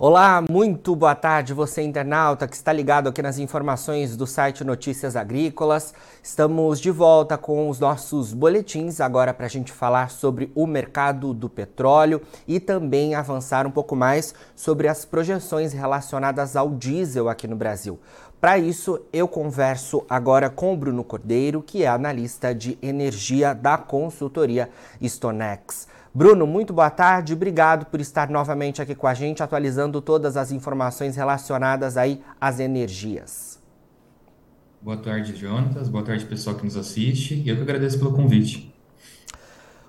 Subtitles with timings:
[0.00, 5.16] Olá, muito boa tarde, você internauta que está ligado aqui nas informações do site Notícias
[5.16, 5.92] Agrícolas.
[6.22, 11.34] Estamos de volta com os nossos boletins agora para a gente falar sobre o mercado
[11.34, 17.48] do petróleo e também avançar um pouco mais sobre as projeções relacionadas ao diesel aqui
[17.48, 17.98] no Brasil.
[18.40, 23.76] Para isso, eu converso agora com o Bruno Cordeiro, que é analista de energia da
[23.76, 24.70] consultoria
[25.02, 25.88] Stonex.
[26.18, 30.50] Bruno, muito boa tarde, obrigado por estar novamente aqui com a gente, atualizando todas as
[30.50, 33.62] informações relacionadas aí às energias.
[34.82, 38.74] Boa tarde, Jonatas, boa tarde pessoal que nos assiste, e eu que agradeço pelo convite.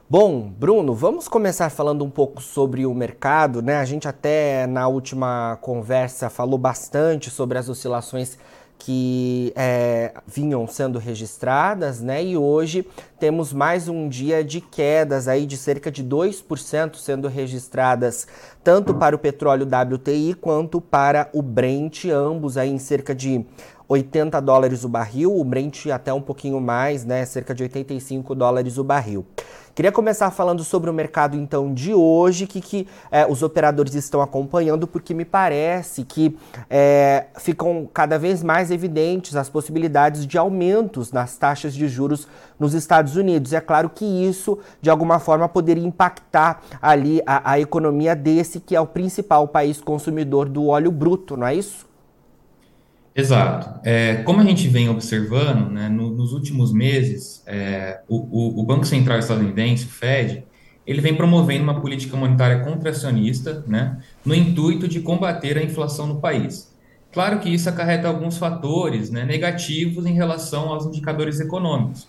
[0.07, 3.77] Bom, Bruno, vamos começar falando um pouco sobre o mercado, né?
[3.77, 8.37] A gente até na última conversa falou bastante sobre as oscilações
[8.79, 12.23] que é, vinham sendo registradas, né?
[12.23, 12.87] E hoje
[13.19, 18.25] temos mais um dia de quedas aí de cerca de 2% sendo registradas,
[18.63, 23.45] tanto para o petróleo WTI quanto para o Brent, ambos aí em cerca de
[23.89, 27.25] 80 dólares o barril, o Brent até um pouquinho mais, né?
[27.25, 29.25] Cerca de 85 dólares o barril.
[29.73, 34.21] Queria começar falando sobre o mercado então de hoje, que, que é, os operadores estão
[34.21, 36.37] acompanhando, porque me parece que
[36.69, 42.27] é, ficam cada vez mais evidentes as possibilidades de aumentos nas taxas de juros
[42.59, 43.53] nos Estados Unidos.
[43.53, 48.75] É claro que isso, de alguma forma, poderia impactar ali a, a economia desse que
[48.75, 51.88] é o principal país consumidor do óleo bruto, não é isso?
[53.15, 53.79] Exato.
[53.83, 58.85] É, como a gente vem observando, né, no, nos últimos meses, é, o, o, Banco
[58.85, 60.43] Central estadunidense, o Fed,
[60.85, 66.21] ele vem promovendo uma política monetária contracionista, né, no intuito de combater a inflação no
[66.21, 66.73] país.
[67.11, 72.07] Claro que isso acarreta alguns fatores né, negativos em relação aos indicadores econômicos.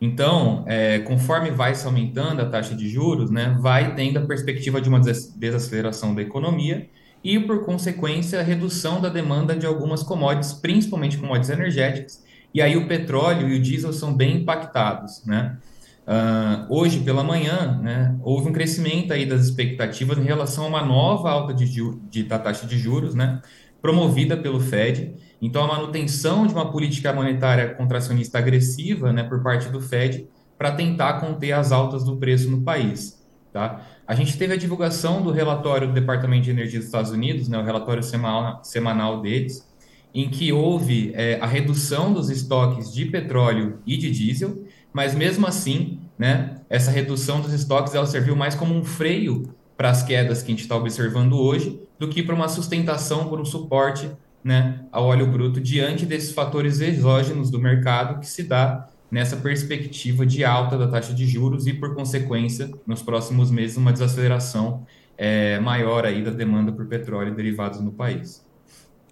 [0.00, 4.80] Então, é, conforme vai se aumentando a taxa de juros, né, vai tendo a perspectiva
[4.80, 6.88] de uma desaceleração da economia
[7.22, 12.22] e, por consequência, a redução da demanda de algumas commodities, principalmente commodities energéticas,
[12.54, 15.56] e aí o petróleo e o diesel são bem impactados, né?
[16.04, 20.84] Uh, hoje pela manhã, né, houve um crescimento aí das expectativas em relação a uma
[20.84, 21.64] nova alta de,
[22.10, 23.40] de, da taxa de juros, né,
[23.80, 25.14] promovida pelo Fed.
[25.40, 30.26] Então, a manutenção de uma política monetária contracionista agressiva, né, por parte do Fed,
[30.58, 33.21] para tentar conter as altas do preço no país.
[33.52, 33.82] Tá?
[34.06, 37.58] A gente teve a divulgação do relatório do Departamento de Energia dos Estados Unidos, né,
[37.58, 39.68] o relatório semanal, semanal deles,
[40.14, 45.46] em que houve é, a redução dos estoques de petróleo e de diesel, mas mesmo
[45.46, 50.42] assim, né, essa redução dos estoques ela serviu mais como um freio para as quedas
[50.42, 54.10] que a gente está observando hoje, do que para uma sustentação, por um suporte
[54.42, 60.24] né, ao óleo bruto diante desses fatores exógenos do mercado que se dá nessa perspectiva
[60.24, 64.86] de alta da taxa de juros e, por consequência, nos próximos meses, uma desaceleração
[65.18, 68.42] é, maior aí da demanda por petróleo e derivados no país.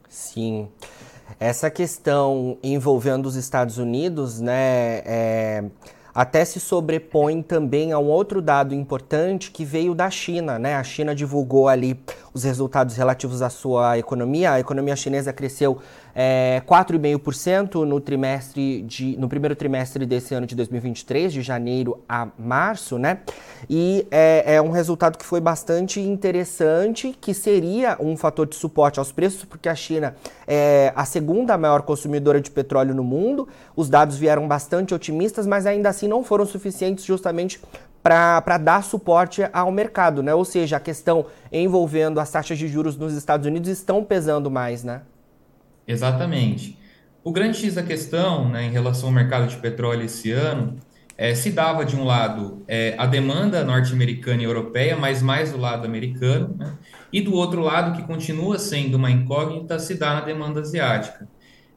[0.09, 0.69] Sim.
[1.39, 5.65] Essa questão envolvendo os Estados Unidos, né, é,
[6.15, 10.75] até se sobrepõe também a um outro dado importante que veio da China, né?
[10.75, 12.01] A China divulgou ali
[12.33, 14.53] os resultados relativos à sua economia.
[14.53, 15.79] A economia chinesa cresceu
[16.15, 22.29] é, 4,5% no trimestre de, no primeiro trimestre desse ano de 2023, de janeiro a
[22.39, 23.21] março, né?
[23.69, 28.99] E é, é um resultado que foi bastante interessante, que seria um fator de suporte
[28.99, 30.15] aos preços, porque a China
[30.47, 33.49] é a segunda maior consumidora de petróleo no mundo.
[33.77, 37.61] Os dados vieram bastante otimistas, mas ainda assim não foram suficientes justamente
[38.03, 40.35] para dar suporte ao mercado, né?
[40.35, 44.83] Ou seja, a questão envolvendo as taxas de juros nos Estados Unidos estão pesando mais,
[44.83, 45.03] né?
[45.87, 46.79] Exatamente.
[47.23, 50.79] O grande X da questão, né, em relação ao mercado de petróleo esse ano,
[51.19, 55.59] é, se dava de um lado é, a demanda norte-americana e europeia, mas mais do
[55.59, 56.73] lado americano, né?
[57.13, 61.29] e do outro lado, que continua sendo uma incógnita, se dá na demanda asiática.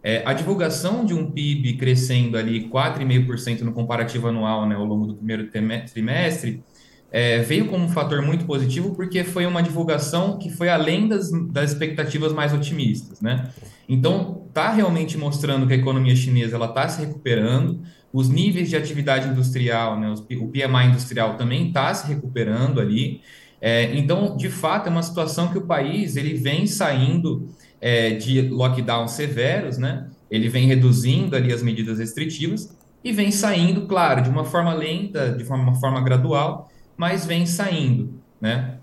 [0.04, 5.08] É, a divulgação de um PIB crescendo ali 4,5% no comparativo anual né, ao longo
[5.08, 6.62] do primeiro trimestre
[7.10, 11.32] é, veio como um fator muito positivo porque foi uma divulgação que foi além das,
[11.52, 13.22] das expectativas mais otimistas.
[13.22, 13.50] Né?
[13.88, 19.28] Então, está realmente mostrando que a economia chinesa está se recuperando, os níveis de atividade
[19.30, 23.22] industrial, né, o PMI industrial também está se recuperando ali.
[23.60, 27.48] É, então, de fato, é uma situação que o país ele vem saindo
[27.84, 30.08] é, de lockdowns severos, né?
[30.32, 35.34] Ele vem reduzindo ali as medidas restritivas e vem saindo, claro, de uma forma lenta,
[35.34, 38.78] de uma forma gradual, mas vem saindo, né?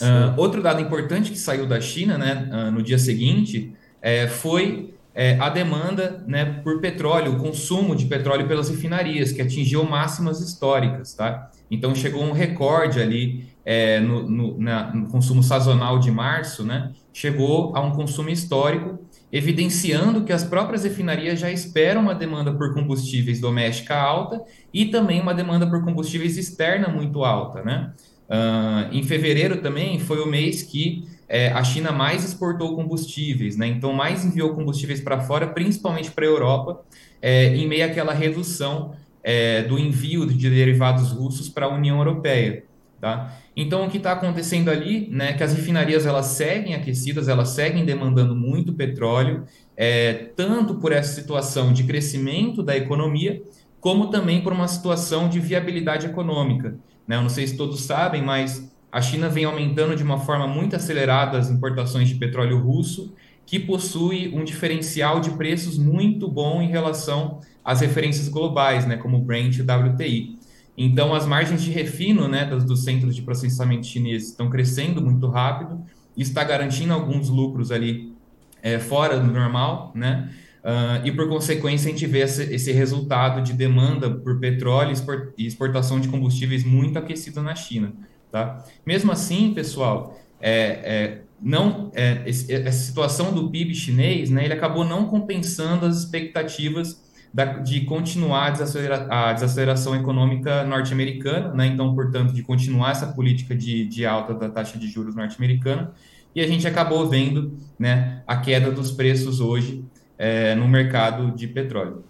[0.00, 3.72] Uh, outro dado importante que saiu da China, né, uh, no dia seguinte,
[4.02, 9.40] é, foi é, a demanda né, por petróleo, o consumo de petróleo pelas refinarias, que
[9.40, 11.50] atingiu máximas históricas, tá?
[11.70, 16.92] Então chegou um recorde ali é, no, no, na, no, consumo sazonal de março, né?
[17.16, 18.98] Chegou a um consumo histórico,
[19.32, 25.18] evidenciando que as próprias refinarias já esperam uma demanda por combustíveis doméstica alta e também
[25.18, 27.94] uma demanda por combustíveis externa muito alta, né?
[28.28, 33.66] Uh, em fevereiro também foi o mês que é, a China mais exportou combustíveis, né?
[33.66, 36.84] Então mais enviou combustíveis para fora, principalmente para a Europa,
[37.22, 42.64] é, em meio àquela redução é, do envio de derivados russos para a União Europeia.
[43.00, 43.36] Tá?
[43.54, 47.84] Então, o que está acontecendo ali, né, que as refinarias elas seguem aquecidas, elas seguem
[47.84, 49.44] demandando muito petróleo,
[49.76, 53.42] é, tanto por essa situação de crescimento da economia,
[53.80, 56.76] como também por uma situação de viabilidade econômica.
[57.06, 57.16] Né?
[57.16, 60.74] Eu não sei se todos sabem, mas a China vem aumentando de uma forma muito
[60.74, 63.14] acelerada as importações de petróleo russo,
[63.44, 69.18] que possui um diferencial de preços muito bom em relação às referências globais, né, como
[69.18, 70.38] o Brent e o WTI.
[70.76, 75.26] Então, as margens de refino né, dos, dos centros de processamento chineses estão crescendo muito
[75.28, 75.80] rápido,
[76.16, 78.14] está garantindo alguns lucros ali
[78.62, 80.30] é, fora do normal, né?
[80.66, 84.92] Uh, e por consequência a gente vê esse, esse, resultado de demanda por petróleo
[85.38, 87.92] e exportação de combustíveis muito aquecido na China.
[88.32, 88.64] Tá?
[88.84, 94.84] Mesmo assim, pessoal, é, é, não, é, essa situação do PIB chinês, né, ele acabou
[94.84, 97.00] não compensando as expectativas
[97.32, 103.06] da, de continuar a, desacelera, a desaceleração econômica norte-americana, né, então, portanto, de continuar essa
[103.06, 105.92] política de, de alta da taxa de juros norte-americana,
[106.34, 109.84] e a gente acabou vendo né, a queda dos preços hoje
[110.18, 112.04] é, no mercado de petróleo.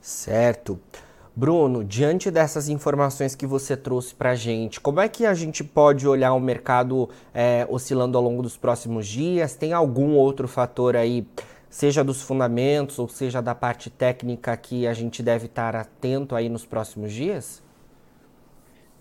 [0.00, 0.78] Certo.
[1.38, 5.62] Bruno, diante dessas informações que você trouxe para a gente, como é que a gente
[5.62, 9.54] pode olhar o mercado é, oscilando ao longo dos próximos dias?
[9.54, 11.24] Tem algum outro fator aí,
[11.70, 16.48] seja dos fundamentos ou seja da parte técnica, que a gente deve estar atento aí
[16.48, 17.62] nos próximos dias?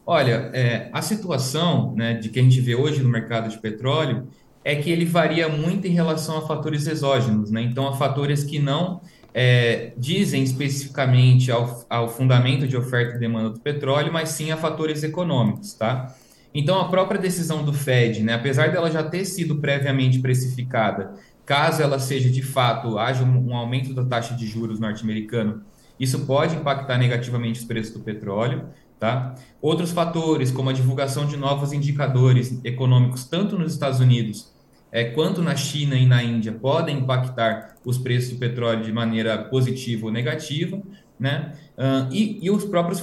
[0.05, 4.27] Olha, é, a situação né, de que a gente vê hoje no mercado de petróleo
[4.63, 7.61] é que ele varia muito em relação a fatores exógenos, né?
[7.61, 8.99] Então, a fatores que não
[9.33, 14.57] é, dizem especificamente ao, ao fundamento de oferta e demanda do petróleo, mas sim a
[14.57, 16.13] fatores econômicos, tá?
[16.53, 21.13] Então, a própria decisão do Fed, né, apesar dela já ter sido previamente precificada,
[21.47, 25.63] caso ela seja de fato, haja um, um aumento da taxa de juros norte-americano,
[25.97, 28.65] isso pode impactar negativamente os preços do petróleo,
[28.99, 29.33] tá?
[29.61, 34.51] Outros fatores, como a divulgação de novos indicadores econômicos, tanto nos Estados Unidos
[34.91, 39.37] é, quanto na China e na Índia podem impactar os preços do petróleo de maneira
[39.37, 40.81] positiva ou negativa,
[41.19, 41.53] né?
[41.77, 43.01] Uh, e, e, os próprios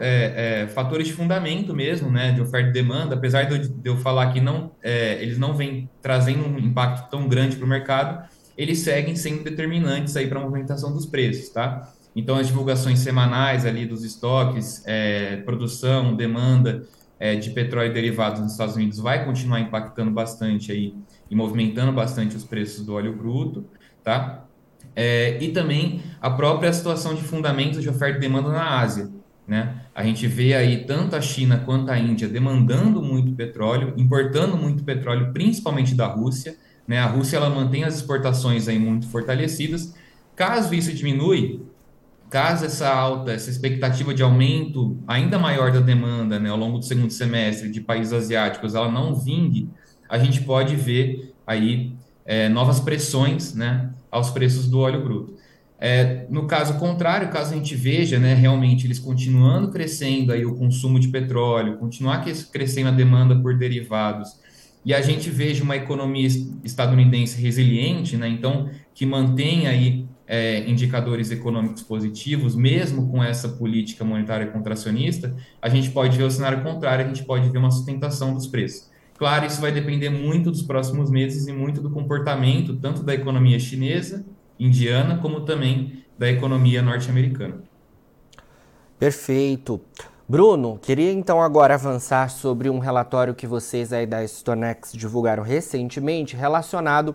[0.00, 3.88] é, é, fatores de fundamento mesmo, né, de oferta e demanda, apesar de eu, de
[3.88, 7.68] eu falar que não, é, eles não vêm trazendo um impacto tão grande para o
[7.68, 11.92] mercado, eles seguem sendo determinantes aí para a movimentação dos preços, tá?
[12.14, 16.86] Então, as divulgações semanais ali dos estoques, é, produção, demanda
[17.20, 20.94] é, de petróleo e derivados nos Estados Unidos vai continuar impactando bastante aí
[21.30, 23.66] e movimentando bastante os preços do óleo bruto,
[24.02, 24.46] tá?
[24.98, 29.10] É, e também a própria situação de fundamentos de oferta e demanda na Ásia,
[29.46, 29.82] né?
[29.94, 34.82] A gente vê aí tanto a China quanto a Índia demandando muito petróleo, importando muito
[34.82, 36.56] petróleo, principalmente da Rússia,
[36.88, 36.98] né?
[36.98, 39.94] A Rússia ela mantém as exportações aí muito fortalecidas.
[40.34, 41.60] Caso isso diminui,
[42.28, 46.84] caso essa alta, essa expectativa de aumento ainda maior da demanda, né, ao longo do
[46.84, 49.70] segundo semestre de países asiáticos, ela não vingue,
[50.08, 51.94] a gente pode ver aí
[52.24, 55.34] é, novas pressões né, aos preços do óleo bruto.
[55.78, 60.54] É, no caso contrário, caso a gente veja né, realmente eles continuando crescendo aí o
[60.54, 64.38] consumo de petróleo, continuar crescendo a demanda por derivados,
[64.84, 66.28] e a gente veja uma economia
[66.64, 74.04] estadunidense resiliente, né, então que mantém aí é, indicadores econômicos positivos, mesmo com essa política
[74.04, 78.32] monetária contracionista, a gente pode ver o cenário contrário, a gente pode ver uma sustentação
[78.32, 78.95] dos preços.
[79.18, 83.58] Claro, isso vai depender muito dos próximos meses e muito do comportamento tanto da economia
[83.58, 84.24] chinesa,
[84.58, 87.62] indiana, como também da economia norte-americana.
[88.98, 89.80] Perfeito.
[90.28, 96.34] Bruno, queria então agora avançar sobre um relatório que vocês aí da Stonex divulgaram recentemente
[96.34, 97.14] relacionado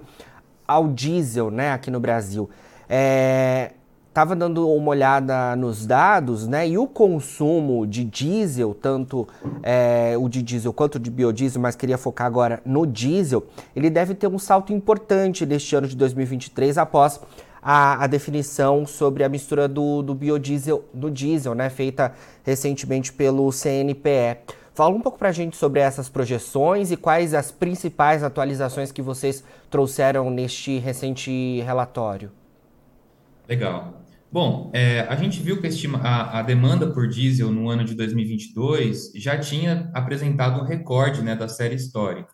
[0.68, 2.50] ao diesel, né, aqui no Brasil.
[2.88, 3.74] É,
[4.14, 6.68] Tava dando uma olhada nos dados, né?
[6.68, 9.26] E o consumo de diesel, tanto
[9.64, 14.14] é, o de diesel quanto de biodiesel, mas queria focar agora no diesel, ele deve
[14.14, 17.22] ter um salto importante neste ano de 2023 após
[17.62, 21.70] a, a definição sobre a mistura do, do biodiesel do diesel, né?
[21.70, 22.14] Feita
[22.44, 24.40] recentemente pelo CNPE.
[24.74, 29.02] Fala um pouco para a gente sobre essas projeções e quais as principais atualizações que
[29.02, 32.41] vocês trouxeram neste recente relatório.
[33.52, 34.02] Legal.
[34.32, 35.68] Bom, é, a gente viu que
[36.02, 41.36] a, a, demanda por diesel no ano de 2022 já tinha apresentado um recorde né,
[41.36, 42.34] da série histórica.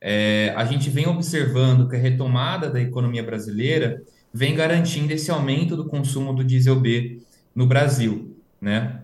[0.00, 4.00] é, a gente vem observando que a retomada da economia brasileira
[4.32, 7.20] vem garantindo esse aumento do consumo do diesel B
[7.54, 9.02] no Brasil, né?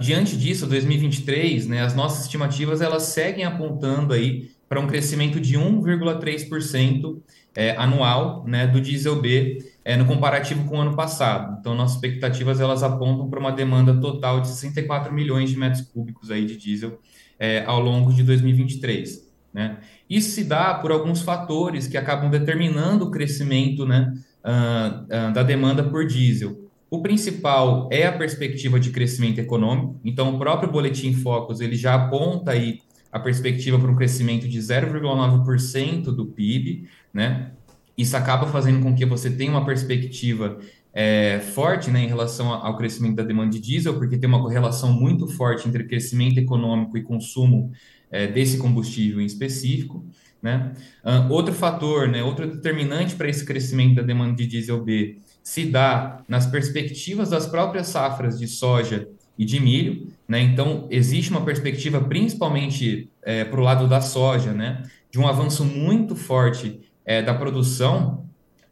[0.00, 5.58] Diante disso, 2023, né, as nossas estimativas elas seguem apontando aí para um crescimento de
[5.58, 7.20] 1,3%
[7.54, 11.58] é, anual né, do diesel B é, no comparativo com o ano passado.
[11.60, 16.28] Então, nossas expectativas elas apontam para uma demanda total de 64 milhões de metros cúbicos
[16.28, 16.98] aí de diesel
[17.38, 19.24] é, ao longo de 2023.
[19.54, 19.76] Né?
[20.10, 24.12] Isso se dá por alguns fatores que acabam determinando o crescimento né,
[24.44, 26.68] uh, uh, da demanda por diesel.
[26.90, 30.00] O principal é a perspectiva de crescimento econômico.
[30.04, 32.80] Então, o próprio boletim Focus ele já aponta aí
[33.12, 37.52] a perspectiva para um crescimento de 0,9% do PIB, né?
[37.96, 40.58] Isso acaba fazendo com que você tenha uma perspectiva
[40.92, 44.92] é, forte né, em relação ao crescimento da demanda de diesel, porque tem uma correlação
[44.92, 47.70] muito forte entre crescimento econômico e consumo
[48.10, 50.04] é, desse combustível em específico.
[50.42, 50.72] Né?
[51.04, 55.64] Uh, outro fator, né, outro determinante para esse crescimento da demanda de diesel B se
[55.66, 60.40] dá nas perspectivas das próprias safras de soja e de milho, né?
[60.40, 65.64] Então existe uma perspectiva, principalmente é, para o lado da soja, né, de um avanço
[65.64, 68.26] muito forte é, da produção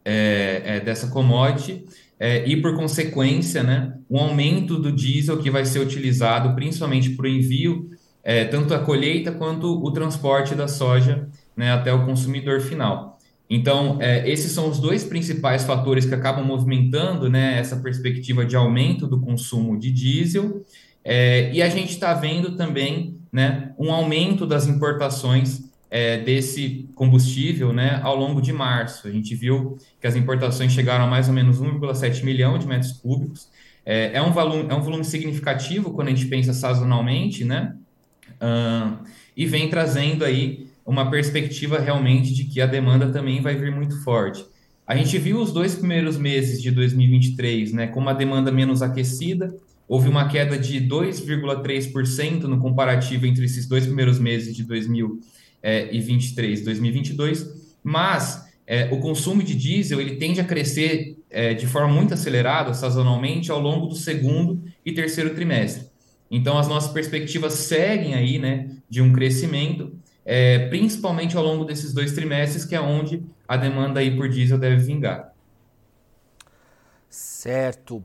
[0.05, 1.85] é, é dessa commodity
[2.19, 7.25] é, e, por consequência, né, um aumento do diesel que vai ser utilizado principalmente para
[7.25, 7.89] o envio,
[8.23, 13.19] é, tanto a colheita quanto o transporte da soja né, até o consumidor final.
[13.49, 19.07] Então, esses são os dois principais fatores que acabam movimentando né, essa perspectiva de aumento
[19.07, 20.65] do consumo de diesel.
[21.53, 25.65] E a gente está vendo também né, um aumento das importações
[25.95, 29.07] é, desse combustível né, ao longo de março.
[29.07, 32.91] A gente viu que as importações chegaram a mais ou menos 1,7 milhão de metros
[32.91, 33.49] cúbicos.
[33.87, 37.77] É, é, um volume, é um volume significativo quando a gente pensa sazonalmente, né?
[38.43, 43.71] Uh, e vem trazendo aí uma perspectiva realmente de que a demanda também vai vir
[43.71, 44.45] muito forte.
[44.85, 49.55] A gente viu os dois primeiros meses de 2023, né, com uma demanda menos aquecida,
[49.87, 56.65] houve uma queda de 2,3% no comparativo entre esses dois primeiros meses de 2023 e
[56.65, 57.47] 2022,
[57.83, 62.73] mas é, o consumo de diesel ele tende a crescer é, de forma muito acelerada,
[62.75, 65.89] sazonalmente, ao longo do segundo e terceiro trimestre.
[66.31, 69.93] Então, as nossas perspectivas seguem aí, né, de um crescimento,
[70.25, 74.59] é, principalmente ao longo desses dois trimestres, que é onde a demanda aí por diesel
[74.59, 75.33] deve vingar.
[77.09, 78.03] Certo.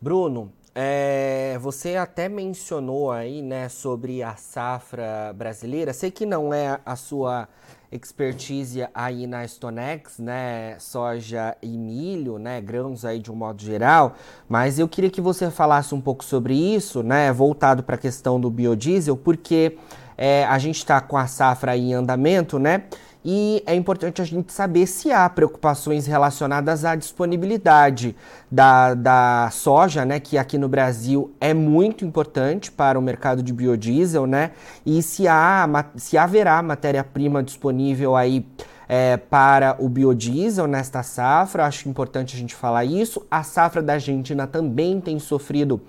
[0.00, 5.92] Bruno, é, você até mencionou aí, né, sobre a safra brasileira.
[5.92, 7.48] Sei que não é a sua
[7.92, 14.14] expertise aí na Stonex, né, soja e milho, né, grãos aí de um modo geral,
[14.48, 18.40] mas eu queria que você falasse um pouco sobre isso, né, voltado para a questão
[18.40, 19.78] do biodiesel, porque
[20.18, 22.84] é, a gente está com a safra em andamento, né?
[23.24, 28.14] E é importante a gente saber se há preocupações relacionadas à disponibilidade
[28.50, 30.20] da, da soja, né?
[30.20, 34.50] Que aqui no Brasil é muito importante para o mercado de biodiesel, né?
[34.84, 35.66] E se, há,
[35.96, 38.46] se haverá matéria-prima disponível aí
[38.86, 43.24] é, para o biodiesel nesta safra, acho importante a gente falar isso.
[43.30, 45.80] A safra da Argentina também tem sofrido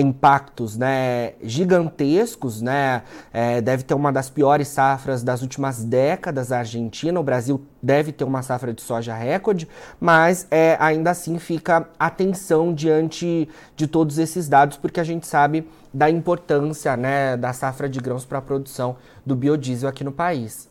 [0.00, 3.02] impactos né, gigantescos, né?
[3.32, 7.18] É, deve ter uma das piores safras das últimas décadas a Argentina.
[7.20, 9.68] O Brasil deve ter uma safra de soja recorde,
[10.00, 15.68] mas é, ainda assim fica atenção diante de todos esses dados, porque a gente sabe
[15.92, 18.96] da importância né, da safra de grãos para a produção
[19.26, 20.70] do biodiesel aqui no país.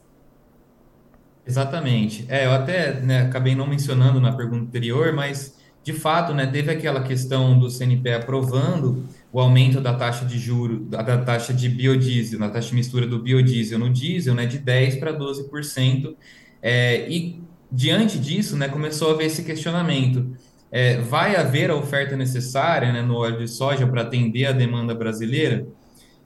[1.45, 2.25] Exatamente.
[2.29, 6.71] É, eu até né, acabei não mencionando na pergunta anterior, mas de fato, né, teve
[6.71, 12.39] aquela questão do CNPE aprovando o aumento da taxa de juro, da taxa de biodiesel,
[12.39, 16.15] na taxa de mistura do biodiesel no diesel, né, de 10 para 12%.
[16.61, 20.35] É, e diante disso, né, começou a haver esse questionamento.
[20.71, 24.93] É, vai haver a oferta necessária né, no óleo de soja para atender a demanda
[24.93, 25.65] brasileira?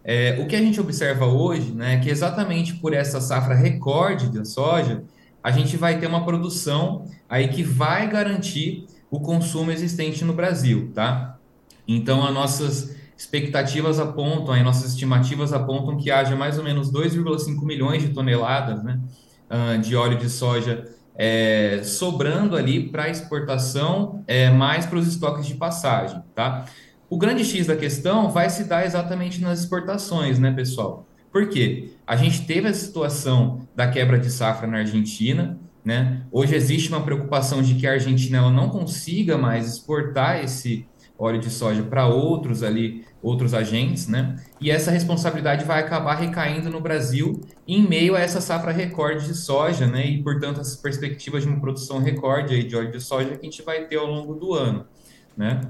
[0.03, 4.29] É, o que a gente observa hoje né, é que exatamente por essa safra recorde
[4.29, 5.03] da soja,
[5.41, 8.85] a gente vai ter uma produção aí que vai garantir
[9.15, 11.37] o consumo existente no Brasil, tá?
[11.87, 17.63] Então, as nossas expectativas apontam, as nossas estimativas apontam que haja mais ou menos 2,5
[17.63, 18.99] milhões de toneladas né,
[19.49, 25.45] ah, de óleo de soja é, sobrando ali para exportação, é, mais para os estoques
[25.45, 26.65] de passagem, tá?
[27.09, 31.07] O grande X da questão vai se dar exatamente nas exportações, né, pessoal?
[31.31, 31.91] Por quê?
[32.05, 36.23] A gente teve a situação da quebra de safra na Argentina, né?
[36.31, 40.87] Hoje existe uma preocupação de que a Argentina ela não consiga mais exportar esse
[41.17, 44.35] óleo de soja para outros ali, outros agentes, né?
[44.59, 49.35] E essa responsabilidade vai acabar recaindo no Brasil em meio a essa safra recorde de
[49.35, 50.05] soja, né?
[50.07, 53.49] E, portanto, as perspectivas de uma produção recorde aí de óleo de soja que a
[53.49, 54.85] gente vai ter ao longo do ano,
[55.37, 55.61] né?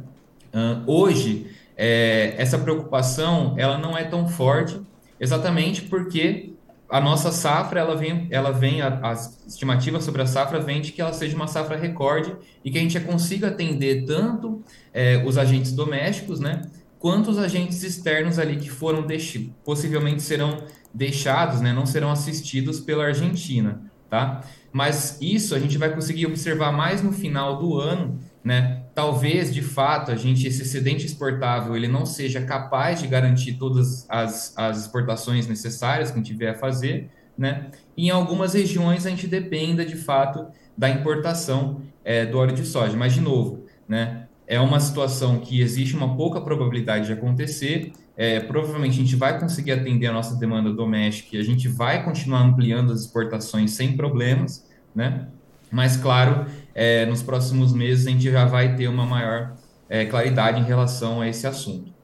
[0.88, 4.80] Hoje, é, essa preocupação, ela não é tão forte,
[5.20, 6.55] exatamente porque
[6.90, 11.02] a nossa safra, ela vem, ela vem as estimativas sobre a safra vem de que
[11.02, 14.64] ela seja uma safra recorde e que a gente consiga atender tanto
[14.94, 16.62] é, os agentes domésticos, né,
[17.00, 20.64] quanto os agentes externos ali que foram deixados, possivelmente serão
[20.94, 24.42] deixados, né, não serão assistidos pela Argentina, tá?
[24.72, 28.85] Mas isso a gente vai conseguir observar mais no final do ano, né?
[28.96, 34.10] Talvez, de fato, a gente esse excedente exportável ele não seja capaz de garantir todas
[34.10, 37.72] as, as exportações necessárias que a gente vier a fazer, né?
[37.98, 40.48] E em algumas regiões a gente dependa, de fato,
[40.78, 42.96] da importação é, do óleo de soja.
[42.96, 44.28] Mas, de novo, né?
[44.48, 47.92] É uma situação que existe uma pouca probabilidade de acontecer.
[48.16, 52.06] É, provavelmente a gente vai conseguir atender a nossa demanda doméstica e a gente vai
[52.06, 55.28] continuar ampliando as exportações sem problemas, né?
[55.72, 59.54] Mas, claro, é, nos próximos meses a gente já vai ter uma maior
[59.88, 61.96] é, claridade em relação a esse assunto.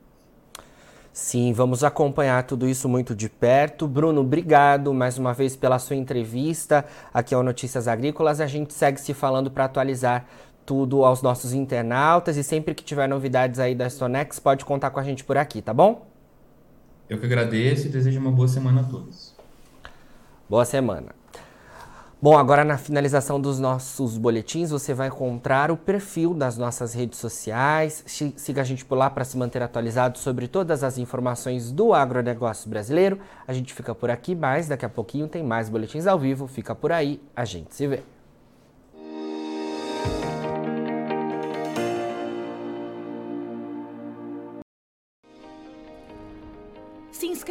[1.11, 3.85] Sim, vamos acompanhar tudo isso muito de perto.
[3.85, 8.39] Bruno, obrigado mais uma vez pela sua entrevista aqui ao Notícias Agrícolas.
[8.39, 10.25] A gente segue se falando para atualizar
[10.65, 15.01] tudo aos nossos internautas e sempre que tiver novidades aí da Stonex, pode contar com
[15.01, 16.07] a gente por aqui, tá bom?
[17.09, 19.35] Eu que agradeço e desejo uma boa semana a todos.
[20.49, 21.20] Boa semana.
[22.23, 27.17] Bom, agora na finalização dos nossos boletins, você vai encontrar o perfil das nossas redes
[27.17, 28.03] sociais.
[28.05, 32.69] Siga a gente por lá para se manter atualizado sobre todas as informações do agronegócio
[32.69, 33.19] brasileiro.
[33.47, 36.45] A gente fica por aqui, mas daqui a pouquinho tem mais boletins ao vivo.
[36.45, 38.03] Fica por aí, a gente se vê.